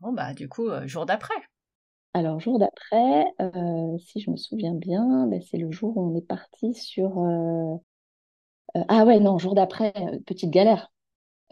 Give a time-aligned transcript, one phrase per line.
[0.00, 1.34] Bon, bah, du coup, jour d'après.
[2.14, 3.24] Alors, jour d'après,
[3.98, 7.18] si je me souviens bien, ben, c'est le jour où on est parti sur.
[8.88, 9.92] ah ouais, non, jour d'après,
[10.26, 10.90] petite galère.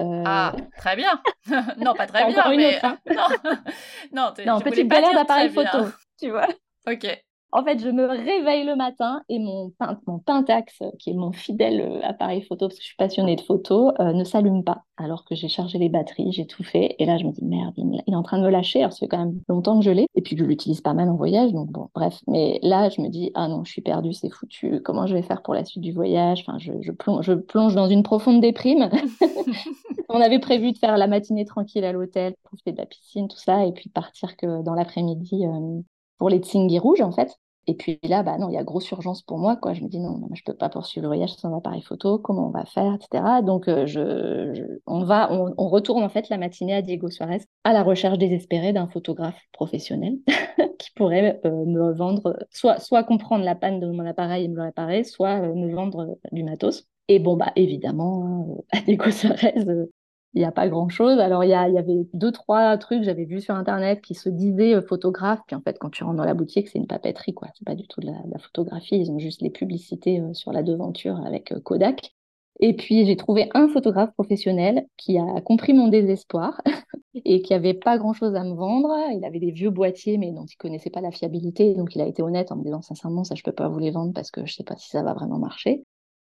[0.00, 1.21] Ah, très bien.
[1.79, 2.79] non, pas très bien, mais.
[2.82, 2.98] Hein.
[4.12, 5.86] non, non, petite galère d'appareil photo,
[6.18, 6.48] tu vois.
[6.86, 7.06] Ok.
[7.50, 9.72] En fait, je me réveille le matin et mon,
[10.06, 13.40] mon Pentax, qui est mon fidèle euh, appareil photo, parce que je suis passionnée de
[13.40, 14.84] photos, euh, ne s'allume pas.
[14.98, 16.94] Alors que j'ai chargé les batteries, j'ai tout fait.
[16.98, 18.80] Et là, je me dis, merde, il est en train de me lâcher.
[18.80, 20.06] Alors, ça fait quand même longtemps que je l'ai.
[20.14, 21.53] Et puis, je l'utilise pas mal en voyage.
[21.53, 22.20] Donc, bon, bref.
[22.26, 24.82] Mais là, je me dis, ah non, je suis perdue, c'est foutu.
[24.84, 26.44] Comment je vais faire pour la suite du voyage?
[26.46, 28.90] Enfin, je, je, plonge, je plonge dans une profonde déprime.
[30.11, 33.39] On avait prévu de faire la matinée tranquille à l'hôtel, profiter de la piscine, tout
[33.39, 35.80] ça, et puis partir que dans l'après-midi euh,
[36.19, 37.39] pour les Tsingy rouges, en fait.
[37.69, 39.75] Et puis là, bah non, il y a grosse urgence pour moi, quoi.
[39.75, 42.19] Je me dis non, je peux pas poursuivre le voyage sans appareil photo.
[42.19, 43.42] Comment on va faire, etc.
[43.42, 44.55] Donc euh,
[44.86, 48.73] on va, on, retourne en fait la matinée à Diego Suarez à la recherche désespérée
[48.73, 50.17] d'un photographe professionnel
[50.78, 54.57] qui pourrait euh, me vendre, soit, soit comprendre la panne de mon appareil et me
[54.57, 56.87] le réparer, soit euh, me vendre du matos.
[57.09, 59.67] Et bon, bah évidemment, à Diego Suarez,
[60.39, 61.19] il n'y a pas grand-chose.
[61.19, 64.77] Alors, il y, avait deux, trois trucs que j'avais vus sur Internet qui se disaient
[64.77, 65.41] euh, photographes.
[65.48, 67.48] Puis en fait, quand tu rentres dans la boutique, c'est une papeterie, quoi.
[67.58, 68.98] C'est pas du tout de la, photographie.
[69.00, 72.14] Ils ont juste les publicités euh, sur la devanture avec euh, Kodak.
[72.61, 76.62] Et puis, j'ai trouvé un photographe professionnel qui a compris mon désespoir
[77.25, 78.95] et qui avait pas grand-chose à me vendre.
[79.12, 81.75] Il avait des vieux boîtiers, mais dont il connaissait pas la fiabilité.
[81.75, 83.91] Donc, il a été honnête en me disant sincèrement, ça, je peux pas vous les
[83.91, 85.83] vendre parce que je sais pas si ça va vraiment marcher.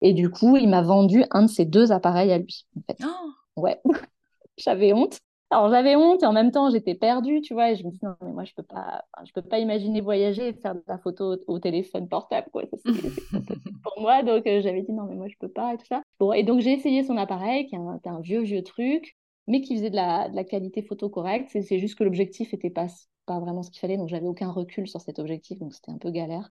[0.00, 2.66] Et du coup, il m'a vendu un de ces deux appareils à lui.
[3.00, 3.06] En.
[3.06, 3.80] Oh ouais,
[4.56, 5.20] j'avais honte.
[5.50, 7.98] Alors j'avais honte et en même temps j'étais perdue, tu vois, et je me dis
[8.02, 10.96] non mais moi je peux pas, je peux pas imaginer voyager et faire de la
[10.96, 12.62] photo au, téléphone portable quoi.
[13.82, 16.02] pour moi donc euh, j'avais dit non mais moi je peux pas et tout ça.
[16.18, 19.14] Bon et donc j'ai essayé son appareil qui est un, un, vieux vieux truc,
[19.46, 21.50] mais qui faisait de la, de la qualité photo correcte.
[21.50, 22.86] C'est juste que l'objectif était pas
[23.26, 25.98] pas vraiment ce qu'il fallait donc j'avais aucun recul sur cet objectif donc c'était un
[25.98, 26.48] peu galère.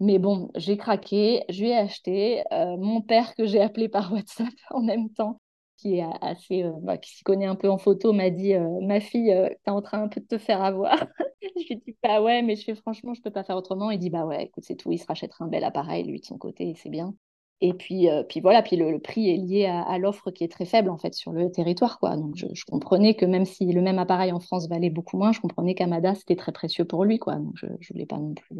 [0.00, 2.42] Mais bon, j'ai craqué, je lui ai acheté.
[2.52, 5.40] Euh, mon père, que j'ai appelé par WhatsApp en même temps,
[5.82, 8.80] qui est assez, euh, bah, qui s'y connaît un peu en photo, m'a dit euh,
[8.82, 10.96] Ma fille, euh, t'es en train un peu de te faire avoir.
[11.42, 13.90] je lui dis Bah ouais, mais je fais franchement, je peux pas faire autrement.
[13.90, 16.24] Il dit Bah ouais, écoute, c'est tout, il se rachètera un bel appareil, lui, de
[16.24, 17.14] son côté, et c'est bien.
[17.60, 20.90] Et puis, puis voilà, puis le, prix est lié à, l'offre qui est très faible
[20.90, 22.00] en fait sur le territoire.
[22.00, 22.16] Quoi.
[22.16, 25.40] Donc je, comprenais que même si le même appareil en France valait beaucoup moins, je
[25.40, 27.20] comprenais qu'Amada c'était très précieux pour lui.
[27.20, 27.36] Quoi.
[27.36, 28.56] Donc je ne voulais pas non plus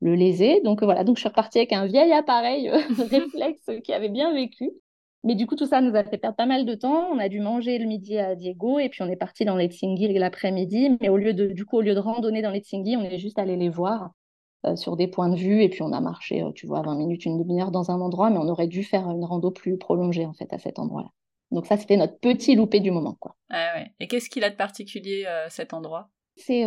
[0.00, 0.60] le, léser.
[0.62, 2.70] Donc voilà, donc je suis repartie avec un vieil appareil
[3.10, 4.70] réflexe qui avait bien vécu.
[5.26, 7.08] Mais du coup, tout ça nous a fait perdre pas mal de temps.
[7.10, 9.66] On a dû manger le midi à Diego et puis on est parti dans les
[9.66, 10.96] Tsingy l'après-midi.
[11.00, 13.18] Mais au lieu de, du coup, au lieu de randonner dans les Tsingy, on est
[13.18, 14.12] juste allé les voir
[14.66, 16.94] euh, sur des points de vue et puis on a marché, euh, tu vois, 20
[16.94, 20.26] minutes, une demi-heure dans un endroit, mais on aurait dû faire une rando plus prolongée
[20.26, 21.08] en fait à cet endroit-là.
[21.50, 23.36] Donc ça, c'était notre petit loupé du moment, quoi.
[23.50, 23.84] Ah.
[23.98, 26.08] Et qu'est-ce qu'il a de particulier euh, cet endroit?
[26.36, 26.64] C'est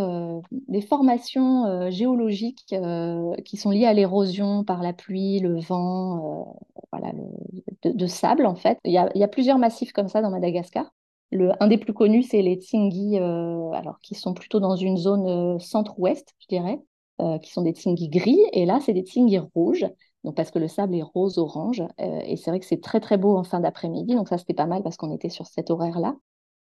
[0.52, 2.76] des formations géologiques
[3.46, 6.60] qui sont liées à l'érosion par la pluie, le vent,
[6.92, 7.12] voilà,
[7.84, 8.78] de, sable en fait.
[8.84, 10.92] Il y, a, plusieurs massifs comme ça dans Madagascar.
[11.60, 15.60] Un des plus connus, c'est les euh, alors qui sont plutôt dans une zone euh,
[15.60, 16.82] centre-ouest, je dirais,
[17.22, 18.40] euh, qui sont des Tsingy gris.
[18.54, 19.86] Et là, c'est des Tsingy rouges,
[20.24, 21.84] donc parce que le sable est rose-orange.
[22.00, 24.16] et c'est vrai que c'est très très beau en fin d'après-midi.
[24.16, 26.16] Donc ça, c'était pas mal parce qu'on était sur cet horaire-là.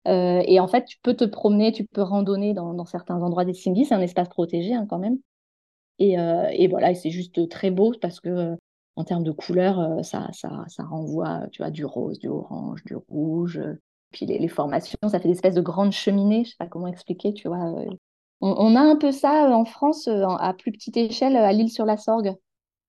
[0.06, 3.85] Et en fait, tu peux te promener, tu peux randonner dans, certains endroits des Tsingy.
[3.85, 5.18] C'est un espace protégé hein, quand même.
[6.00, 8.57] Et, et voilà, et c'est juste très beau parce que
[8.97, 12.84] en termes de couleurs, euh, ça, ça, ça, renvoie tu vois, du rose, du orange,
[12.84, 13.62] du rouge.
[14.12, 17.34] Puis les, formations, ça fait des espèces de grandes cheminées, je sais pas comment expliquer,
[17.34, 17.80] tu vois.
[17.80, 17.86] Euh.
[18.41, 21.86] On, a un peu ça euh, en France, à plus petite échelle, à l'île sur
[21.86, 22.36] la Sorgue.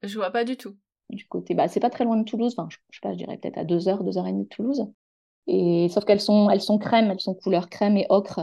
[0.03, 0.77] Je vois pas du tout.
[1.11, 3.37] Du côté, bah, c'est pas très loin de Toulouse, enfin, je, sais pas, je dirais
[3.37, 4.87] peut-être à deux heures, deux heures et demie de Toulouse.
[5.49, 8.41] Et sauf qu'elles sont, elles sont crème, elles sont couleur crème et ocre.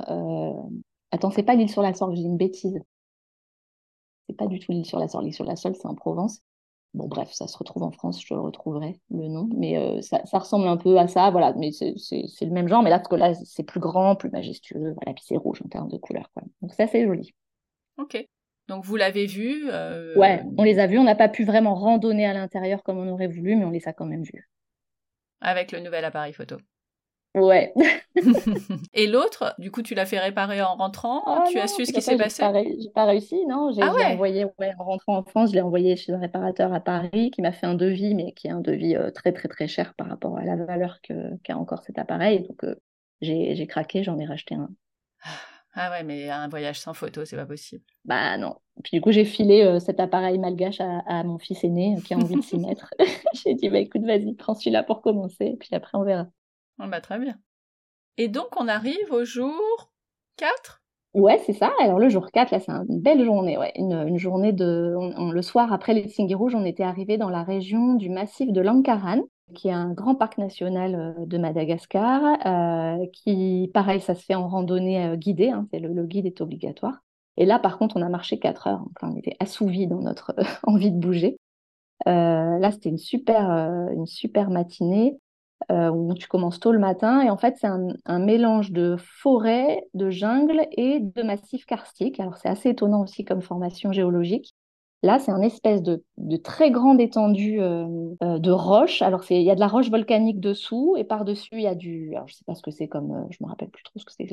[1.11, 2.77] Attends, c'est pas l'île sur la Sorgue, j'ai une bêtise.
[4.27, 5.25] C'est pas du tout l'île sur la Sorgue.
[5.25, 6.41] L'île sur la Sorgue, c'est en Provence.
[6.95, 9.49] Bon, bref, ça se retrouve en France, je retrouverai le nom.
[9.55, 11.53] Mais euh, ça, ressemble un peu à ça, voilà.
[11.57, 14.93] Mais c'est le même genre, mais là, parce que là, c'est plus grand, plus majestueux,
[14.93, 15.13] voilà.
[15.13, 16.43] Puis c'est rouge en termes de couleur, quoi.
[16.61, 17.33] Donc, c'est assez joli.
[17.97, 18.25] Ok.
[18.67, 20.17] Donc, vous l'avez vu euh...
[20.17, 20.97] Ouais, on les a vus.
[20.97, 23.87] On n'a pas pu vraiment randonner à l'intérieur comme on aurait voulu, mais on les
[23.87, 24.49] a quand même vus.
[25.41, 26.57] Avec le nouvel appareil photo.
[27.35, 27.73] Ouais.
[28.93, 31.21] et l'autre, du coup, tu l'as fait réparer en rentrant?
[31.25, 32.43] Ah Tu as su ce qui s'est passé?
[32.81, 33.71] J'ai pas réussi, non?
[33.73, 37.31] J'ai ah envoyé, en rentrant en France, je l'ai envoyé chez un réparateur à Paris
[37.31, 39.93] qui m'a fait un devis, mais qui est un devis euh, très, très, très cher
[39.95, 42.47] par rapport à la valeur qu'a encore cet appareil.
[42.47, 42.75] Donc, euh,
[43.21, 44.69] j'ai craqué, j'en ai racheté un.
[45.77, 47.83] Ah ouais, mais un voyage sans photo, c'est pas possible.
[48.05, 48.55] Bah non.
[48.81, 52.17] Puis du coup, j'ai filé euh, cet appareil malgache à, mon fils aîné qui a
[52.17, 52.93] envie de s'y mettre.
[53.33, 56.27] j'ai dit, bah écoute, vas-y, prends celui-là pour commencer, puis après on verra.
[56.79, 57.37] Oh bah très bien.
[58.17, 59.91] Et donc on arrive au jour
[60.37, 60.81] 4
[61.15, 61.71] Ouais, c'est ça.
[61.79, 63.57] Alors le jour 4, là, c'est une belle journée.
[63.57, 63.71] Ouais.
[63.77, 64.95] Une, journée de...
[65.31, 68.59] le soir, après les Tsingy Rouges, on était arrivé dans la région du massif de
[68.59, 69.21] Lankaran,
[69.53, 74.35] qui est un grand parc national euh, de Madagascar, euh, qui, pareil, ça se fait
[74.35, 76.99] en randonnée euh, guidée, hein, le, guide est obligatoire.
[77.37, 80.35] Et là, par contre, on a marché 4 heures, donc on était assouvis dans notre
[80.63, 81.37] envie de bouger.
[82.05, 83.49] là, c'était une super,
[83.91, 85.17] une super matinée.
[85.71, 87.21] Euh, où tu commences tôt le matin.
[87.21, 92.19] Et en fait, c'est un, mélange de forêt, de jungle et de massif karstique.
[92.19, 94.53] Alors, c'est assez étonnant aussi comme formation géologique.
[95.01, 96.03] Là, c'est un espèce de,
[96.43, 97.87] très grande étendue euh,
[98.21, 99.01] euh, de roches.
[99.01, 102.13] Alors, il y a de la roche volcanique dessous et par-dessus, il y a du.
[102.15, 103.27] Alors, je sais pas ce que c'est comme.
[103.31, 104.27] je me rappelle plus trop ce que c'est,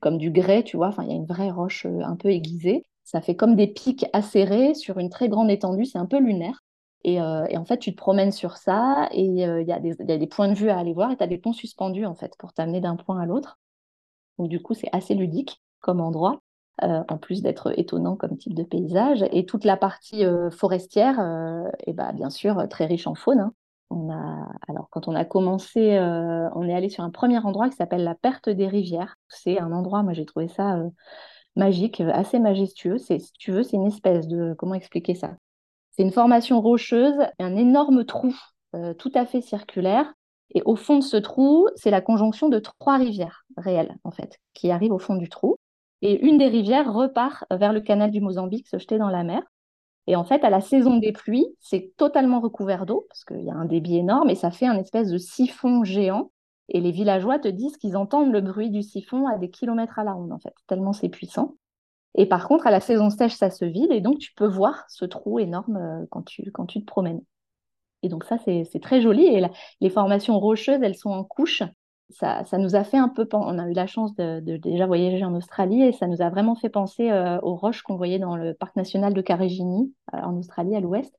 [0.00, 0.88] comme du grès, tu vois.
[0.88, 2.84] Enfin, il y a une vraie roche un peu aiguisée.
[3.02, 5.84] Ça fait comme des pics acérés sur une très grande étendue.
[5.84, 6.60] C'est un peu lunaire.
[7.06, 10.26] Euh, et, en fait, tu te promènes sur ça et euh, il y, a des
[10.26, 12.52] points de vue à aller voir et tu as des ponts suspendus en fait pour
[12.52, 13.58] t'amener d'un point à l'autre.
[14.38, 16.42] Donc du coup, c'est assez ludique comme endroit,
[16.82, 19.24] euh, en plus d'être étonnant comme type de paysage.
[19.32, 21.18] Et toute la partie forestière,
[21.86, 23.40] et bah, bien sûr, très riche en faune.
[23.40, 23.54] Hein.
[23.90, 25.98] On a, alors quand on a commencé,
[26.54, 29.16] on est allé sur un premier endroit qui s'appelle la Perte des rivières.
[29.28, 30.78] C'est un endroit, moi j'ai trouvé ça
[31.56, 32.98] magique, assez majestueux.
[32.98, 35.36] Si tu veux, c'est une espèce de, comment expliquer ça?
[35.92, 38.34] C'est une formation rocheuse, un énorme trou
[38.74, 40.12] euh, tout à fait circulaire.
[40.54, 44.38] Et au fond de ce trou, c'est la conjonction de trois rivières réelles, en fait,
[44.54, 45.56] qui arrivent au fond du trou.
[46.02, 49.42] Et une des rivières repart vers le canal du Mozambique, se jeter dans la mer.
[50.06, 53.50] Et en fait, à la saison des pluies, c'est totalement recouvert d'eau, parce qu'il y
[53.50, 56.32] a un débit énorme, et ça fait un espèce de siphon géant.
[56.68, 60.04] Et les villageois te disent qu'ils entendent le bruit du siphon à des kilomètres à
[60.04, 61.54] la ronde, en fait, tellement c'est puissant.
[62.16, 64.84] Et par contre, à la saison sèche, ça se vide et donc tu peux voir
[64.88, 67.22] ce trou énorme euh, quand tu, quand tu te promènes.
[68.02, 69.24] Et donc ça, c'est très joli.
[69.26, 69.46] Et
[69.80, 71.62] les formations rocheuses, elles sont en couches.
[72.08, 73.28] Ça, ça, nous a fait un peu...
[73.32, 76.56] On a eu la chance de, déjà voyager en Australie et ça nous a vraiment
[76.56, 80.36] fait penser euh, aux roches qu'on voyait dans le parc national de Karijini, euh, en
[80.36, 81.14] Australie, à l'ouest.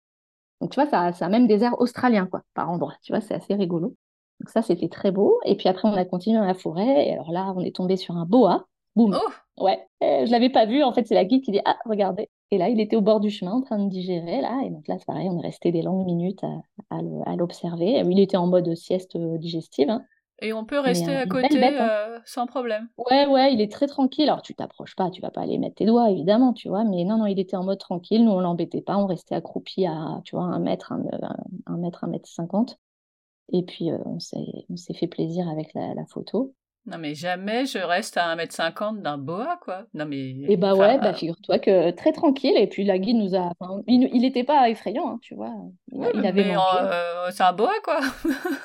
[0.59, 2.95] Donc tu vois, ça, ça a même des airs australiens, quoi, par endroit.
[3.03, 3.95] Tu vois, c'est assez rigolo.
[4.39, 5.39] Donc ça, c'était très beau.
[5.45, 7.07] Et puis après, on a continué dans la forêt.
[7.07, 8.65] Et alors là, on est tombé sur un boa.
[8.95, 9.17] Boum.
[9.17, 9.87] Oh ouais,
[10.21, 10.83] euh, je l'avais pas vu.
[10.83, 12.29] En fait, c'est la guide qui dit Ah, regardez.
[12.51, 14.41] Et là, il était au bord du chemin en train de digérer.
[14.41, 14.61] Là.
[14.65, 16.43] Et donc là, c'est pareil, on est resté des longues minutes
[16.89, 18.03] à, l'observer.
[18.05, 19.89] Il était en mode sieste euh, digestive.
[19.89, 20.03] Hein.
[20.43, 21.73] Et on peut rester à côté hein.
[21.79, 22.89] euh, sans problème.
[22.97, 24.27] Ouais, ouais, il est très tranquille.
[24.27, 26.83] Alors, tu t'approches pas, tu vas pas aller mettre tes doigts, évidemment, tu vois.
[26.83, 28.25] Mais non, non, il était en mode tranquille.
[28.25, 28.97] Nous, on l'embêtait pas.
[28.97, 32.79] On restait accroupi à, tu vois, un mètre, un, mètre, un mètre cinquante.
[33.53, 36.53] Et puis, on s'est fait plaisir avec la photo.
[36.87, 39.85] Non mais jamais je reste à 1m50 d'un boa, quoi.
[39.93, 40.31] Non mais...
[40.31, 43.51] Et eh bah ouais, bah figure-toi que très tranquille, et puis la guide nous a...
[43.87, 45.53] il n'était pas effrayant, hein, tu vois.
[45.91, 47.99] Il, avait euh, c'est un boa, quoi.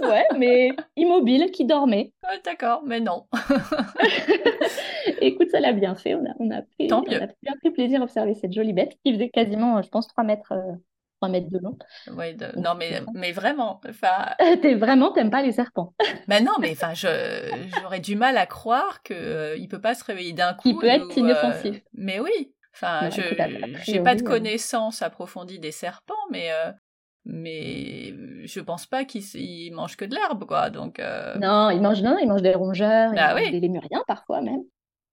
[0.00, 2.12] ouais, mais immobile, qui dormait.
[2.44, 3.26] D'accord, mais non.
[5.20, 8.00] Écoute, ça l'a bien fait, on a, on a, pris, on a bien pris plaisir
[8.00, 10.54] à observer cette jolie bête, qui faisait quasiment, je pense, 3 mètres...
[11.16, 11.78] Euh, 3 mètres de long.
[12.56, 13.80] Non, mais, mais vraiment.
[13.88, 14.34] Enfin...
[14.62, 15.94] T'es vraiment, t'aimes pas les serpents.
[16.28, 20.04] ben non, mais enfin, j'aurais du mal à croire qu'il euh, il peut pas se
[20.04, 20.68] réveiller d'un coup.
[20.68, 21.80] Il peut être euh, inoffensif.
[21.94, 22.52] mais oui.
[22.74, 23.22] Enfin, je
[23.84, 26.50] j'ai pas de euh, connaissances approfondies des serpents, mais
[27.24, 28.14] mais
[28.44, 30.68] je pense pas qu'ils mangent que de l'herbe, quoi.
[30.68, 31.00] Donc.
[31.40, 33.50] Non, ils mangent non, ils mangent des rongeurs, bah, oui.
[33.50, 34.62] des lémuriens parfois même.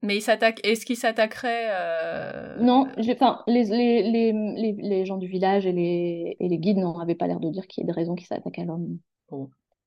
[0.03, 0.59] Mais il s'attaque.
[0.65, 2.57] Est-ce qu'il s'attaquerait euh...
[2.59, 7.16] Non, enfin, les, les, les, les, gens du village et les, et les guides n'avaient
[7.16, 8.99] pas l'air de dire qu'il y ait de raison qu'il s'attaque à l'homme.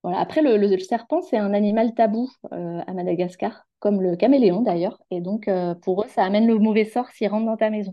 [0.03, 0.19] Voilà.
[0.19, 5.03] Après, le, le, serpent, c'est un animal tabou euh, à Madagascar, comme le caméléon d'ailleurs.
[5.11, 7.93] Et donc, euh, pour eux, ça amène le mauvais sort s'il rentre dans ta maison.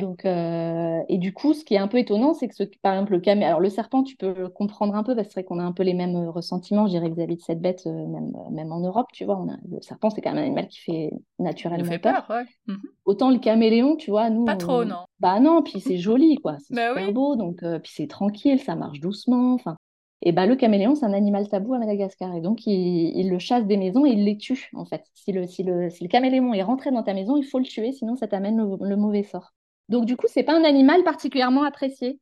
[0.00, 2.94] Donc, euh, et du coup, ce qui est un peu étonnant, c'est que ce, par
[2.94, 5.40] exemple le camé, alors le serpent, tu peux le comprendre un peu parce que c'est
[5.40, 7.82] vrai qu'on a un peu les mêmes euh, ressentiments, je dirais, vis-à-vis de cette bête,
[7.86, 9.38] euh, même, même en Europe, tu vois.
[9.38, 12.26] On a, le serpent, c'est quand même un animal qui fait naturellement Il fait peur.
[12.30, 12.44] ouais.
[12.66, 12.80] Mhm.
[13.04, 14.44] Autant le caméléon, tu vois, nous.
[14.44, 15.06] Pas trop, non.
[15.18, 16.56] Bah non, puis c'est joli, quoi.
[16.60, 19.54] C'est bah super beau, donc puis c'est tranquille, ça marche doucement.
[19.54, 19.76] Enfin,
[20.22, 22.34] et bah, le caméléon, c'est un animal tabou à Madagascar.
[22.34, 25.04] Et donc, il, le chasse des maisons et il les tue, en fait.
[25.14, 28.16] Si le, le, le caméléon est rentré dans ta maison, il faut le tuer, sinon
[28.16, 29.52] ça t'amène le, mauvais sort.
[29.88, 32.18] Donc du coup, c'est pas un animal particulièrement apprécié.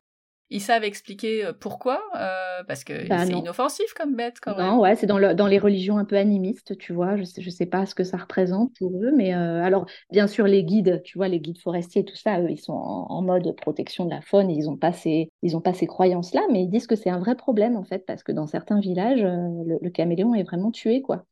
[0.50, 4.66] Ils savent expliquer euh, pourquoi euh, Parce que bah, c'est inoffensif comme bête quand même.
[4.66, 7.16] Non, ouais, c'est dans, dans, les religions un peu animistes, tu vois.
[7.16, 10.26] Je sais, je sais pas ce que ça représente pour eux, mais euh, alors bien
[10.26, 13.56] sûr les guides, tu vois, les guides forestiers, tout ça, eux, ils sont en, mode
[13.56, 16.68] protection de la faune, ils ont pas ces, ils ont pas ces croyances-là, mais ils
[16.68, 19.90] disent que c'est un vrai problème en fait, parce que dans certains villages, le, le
[19.90, 21.24] caméléon est vraiment tué, quoi.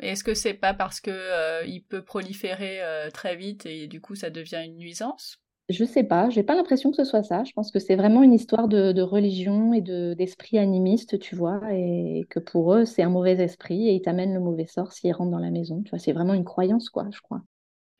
[0.00, 2.80] Et est-ce que c'est pas parce que euh, il peut proliférer
[3.12, 5.40] très vite et du coup ça devient une nuisance?
[5.68, 7.44] Je sais pas, j'ai pas l'impression que ce soit ça.
[7.44, 11.60] Je pense que c'est vraiment une histoire de, religion et de, d'esprit animiste, tu vois,
[11.72, 15.12] et que pour eux, c'est un mauvais esprit et ils t'amènent le mauvais sort s'ils
[15.12, 15.82] rentrent dans la maison.
[15.82, 17.42] Tu vois, c'est vraiment une croyance, quoi, je crois.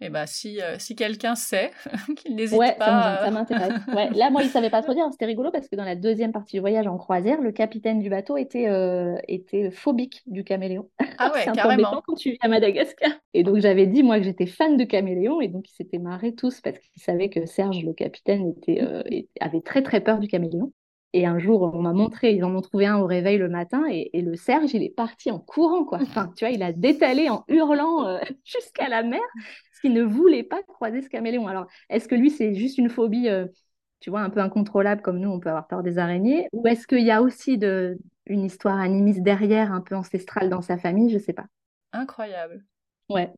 [0.00, 1.72] Eh ben, si, euh, si quelqu'un sait,
[2.16, 3.24] qu'il n'hésite ouais, pas.
[3.24, 3.72] Ça m'intéresse.
[3.92, 4.10] Ouais.
[4.14, 5.04] Là, moi, il savait pas trop dire.
[5.10, 8.08] C'était rigolo parce que dans la deuxième partie du voyage en croisière, le capitaine du
[8.08, 10.88] bateau était, euh, était phobique du caméléon.
[11.18, 12.00] Ah ouais, carrément.
[12.06, 13.10] quand tu vis à Madagascar.
[13.34, 15.40] Et donc, j'avais dit, moi, que j'étais fan de caméléon.
[15.40, 19.02] Et donc, ils s'étaient marrés tous parce qu'ils savaient que Serge, le capitaine, était, euh,
[19.40, 20.72] avait très, très peur du caméléon.
[21.14, 23.82] Et un jour, on m'a montré, ils en ont trouvé un au réveil le matin,
[23.90, 25.98] et, le Serge, il est parti en courant, quoi.
[26.02, 29.22] Enfin, tu vois, il a détalé en hurlant jusqu'à la mer
[29.80, 31.46] qu'il ne voulait pas croiser ce caméléon.
[31.46, 33.46] Alors, est-ce que lui, c'est juste une phobie, euh,
[34.00, 36.48] tu vois, un peu incontrôlable comme nous, on peut avoir peur des araignées?
[36.52, 40.62] Ou est-ce qu'il y a aussi de, une histoire animiste derrière, un peu ancestrale dans
[40.62, 41.10] sa famille?
[41.10, 41.46] Je ne sais pas.
[41.92, 42.64] Incroyable.
[43.08, 43.30] Ouais.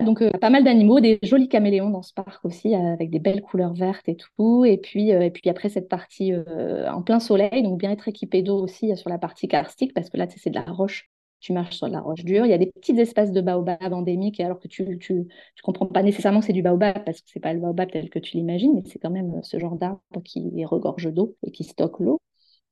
[0.00, 3.42] Donc, euh, pas mal d'animaux, des jolis caméléons dans ce parc aussi, avec des belles
[3.42, 4.64] couleurs vertes et tout.
[4.64, 8.42] Et puis, euh, et puis après, cette partie en plein soleil, donc bien être équipé
[8.42, 11.08] d'eau aussi sur la partie karstique, parce que là, c'est de la roche
[11.44, 12.46] tu marches sur de la roche dure.
[12.46, 15.62] Il y a des petits espaces de baobab endémiques, alors que tu ne tu, tu
[15.62, 18.38] comprends pas nécessairement c'est du baobab, parce que c'est pas le baobab tel que tu
[18.38, 22.18] l'imagines, mais c'est quand même ce genre d'arbre qui regorge d'eau et qui stocke l'eau.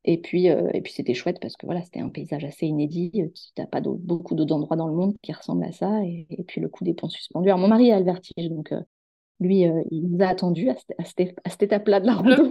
[0.05, 3.11] Et puis, euh, et puis c'était chouette parce que voilà, c'était un paysage assez inédit.
[3.12, 6.02] Tu n'as pas beaucoup d'autres endroits dans le monde qui ressemblent à ça.
[6.05, 7.50] Et, puis le coup des ponts suspendus.
[7.50, 8.81] Alors mon mari a le vertige, donc euh,
[9.42, 12.50] lui, euh, il nous a attendu à, cette, étape-là de la rando.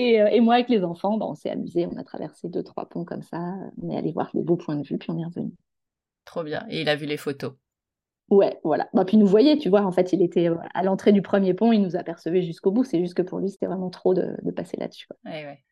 [0.00, 1.86] Euh, et, moi, avec les enfants, bah, on s'est amusé.
[1.86, 3.38] On a traversé deux, trois ponts comme ça.
[3.80, 5.52] On est allé voir les beaux points de vue, puis on est revenu.
[6.24, 6.64] Trop bien.
[6.68, 7.52] Et il a vu les photos.
[8.30, 8.88] Ouais, voilà.
[8.94, 9.82] Bah, puis il nous voyait, tu vois.
[9.82, 12.84] En fait, il était euh, à l'entrée du premier pont, il nous apercevait jusqu'au bout.
[12.84, 15.06] C'est juste que pour lui, c'était vraiment trop de, passer là-dessus.
[15.24, 15.62] Ouais, ouais.